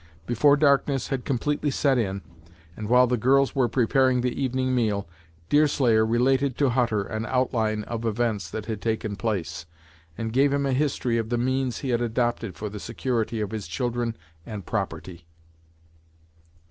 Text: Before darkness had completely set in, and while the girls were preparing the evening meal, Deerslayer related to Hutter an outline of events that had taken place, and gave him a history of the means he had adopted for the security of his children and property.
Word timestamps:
Before 0.25 0.57
darkness 0.57 1.09
had 1.09 1.25
completely 1.25 1.69
set 1.69 1.99
in, 1.99 2.23
and 2.75 2.89
while 2.89 3.05
the 3.05 3.17
girls 3.17 3.53
were 3.53 3.69
preparing 3.69 4.21
the 4.21 4.33
evening 4.33 4.73
meal, 4.73 5.07
Deerslayer 5.47 6.03
related 6.03 6.57
to 6.57 6.69
Hutter 6.71 7.03
an 7.03 7.27
outline 7.27 7.83
of 7.83 8.03
events 8.03 8.49
that 8.49 8.65
had 8.65 8.81
taken 8.81 9.15
place, 9.15 9.67
and 10.17 10.33
gave 10.33 10.51
him 10.53 10.65
a 10.65 10.73
history 10.73 11.19
of 11.19 11.29
the 11.29 11.37
means 11.37 11.81
he 11.81 11.89
had 11.89 12.01
adopted 12.01 12.55
for 12.55 12.67
the 12.67 12.79
security 12.79 13.41
of 13.41 13.51
his 13.51 13.67
children 13.67 14.17
and 14.43 14.65
property. 14.65 15.27